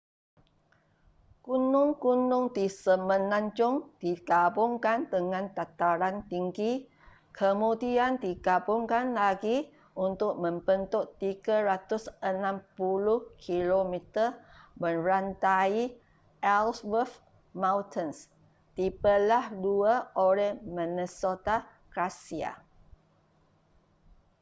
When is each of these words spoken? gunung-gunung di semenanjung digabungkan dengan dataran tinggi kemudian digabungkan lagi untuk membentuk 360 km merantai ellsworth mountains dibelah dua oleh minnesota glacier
gunung-gunung 1.45 2.45
di 2.55 2.65
semenanjung 2.81 3.75
digabungkan 4.01 4.99
dengan 5.13 5.45
dataran 5.57 6.17
tinggi 6.31 6.71
kemudian 7.39 8.11
digabungkan 8.25 9.05
lagi 9.21 9.57
untuk 10.05 10.33
membentuk 10.43 11.05
360 11.21 12.17
km 13.43 13.93
merantai 14.83 15.73
ellsworth 16.55 17.17
mountains 17.63 18.17
dibelah 18.77 19.45
dua 19.65 19.93
oleh 20.27 20.51
minnesota 20.75 21.55
glacier 21.93 22.55